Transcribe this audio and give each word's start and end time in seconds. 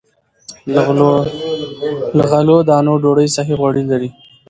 له 2.17 2.25
غلو- 2.31 2.65
دانو 2.69 2.93
ډوډۍ 3.03 3.27
صحي 3.35 3.53
غوړي 3.59 3.83
لري. 3.91 4.09